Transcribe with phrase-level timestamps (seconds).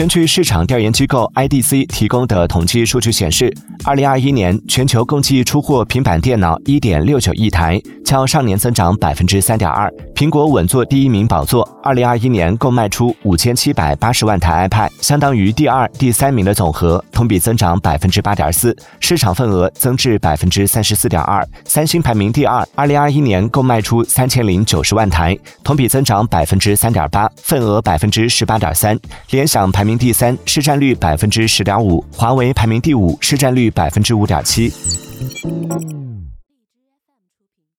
[0.00, 9.92] 根据市场调研机构 IDC 提供的统计数据显示，二零二一年全球共计出货平板电脑一点六九亿台，较上年增长百分之三点二。
[10.14, 21.46] 苹果稳坐第一名宝座，二零二一年共卖出五千七百八十万台 iPad，相当于第二、第三名的总和，同比增长百分之八点四，市场份额增至百分之三十四点二。
[21.66, 28.98] 三星排名第二，二零二一年共卖出三千零九十万台，同比增长百分之三点八，份额百分之十八点三。
[29.28, 34.72] 联想排名名第三，市占率百分之十点五；华为排名第五，市占率百分之五点七。